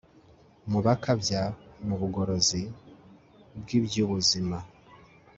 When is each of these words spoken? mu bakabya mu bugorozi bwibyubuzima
mu 0.71 0.79
bakabya 0.85 1.43
mu 1.85 1.95
bugorozi 2.01 2.61
bwibyubuzima 3.61 4.57